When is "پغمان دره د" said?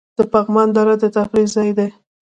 0.33-1.03